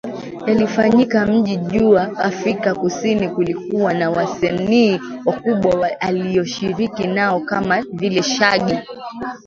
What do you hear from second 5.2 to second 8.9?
wakubwa aliyoshiriki nao kama vile Shaggy